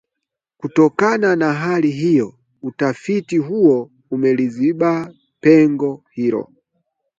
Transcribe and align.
Kutokana 0.57 1.35
na 1.35 1.53
hali 1.53 1.91
hiyo, 1.91 2.33
utafiti 2.61 3.37
huu 3.37 3.91
umeliziba 4.11 5.13
pengo 5.39 6.03
hilo 6.11 6.49